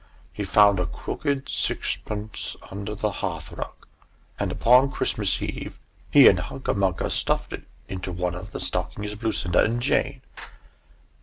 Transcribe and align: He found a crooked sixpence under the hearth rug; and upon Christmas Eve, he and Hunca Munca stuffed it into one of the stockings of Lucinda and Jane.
He 0.33 0.43
found 0.45 0.79
a 0.79 0.87
crooked 0.87 1.47
sixpence 1.47 2.55
under 2.71 2.95
the 2.95 3.11
hearth 3.11 3.51
rug; 3.51 3.85
and 4.39 4.51
upon 4.51 4.89
Christmas 4.89 5.39
Eve, 5.43 5.77
he 6.09 6.27
and 6.27 6.39
Hunca 6.39 6.73
Munca 6.75 7.11
stuffed 7.11 7.53
it 7.53 7.65
into 7.87 8.11
one 8.11 8.33
of 8.33 8.51
the 8.51 8.59
stockings 8.59 9.11
of 9.11 9.21
Lucinda 9.21 9.63
and 9.63 9.79
Jane. 9.79 10.23